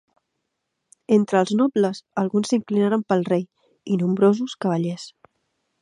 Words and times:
Entre 1.17 1.37
els 1.41 1.51
nobles, 1.59 2.01
alguns 2.23 2.51
s'inclinaren 2.53 3.05
pel 3.13 3.25
rei, 3.31 3.47
i 3.97 4.01
nombrosos 4.05 4.61
cavallers. 4.67 5.07